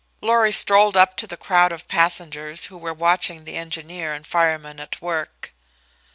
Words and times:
Lorry 0.19 0.51
strolled 0.51 0.97
up 0.97 1.15
to 1.17 1.27
the 1.27 1.37
crowd 1.37 1.71
of 1.71 1.87
passengers 1.87 2.65
who 2.73 2.77
were 2.79 2.91
watching 2.91 3.45
the 3.45 3.55
engineer 3.55 4.15
and 4.15 4.25
fireman 4.25 4.79
at 4.79 4.99
work. 4.99 5.53